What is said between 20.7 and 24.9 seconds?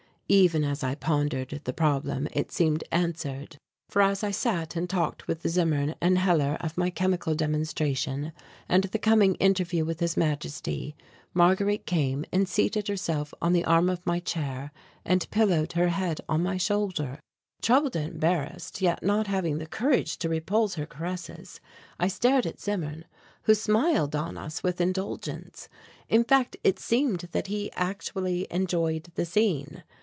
her caresses, I stared at Zimmern, who smiled on us with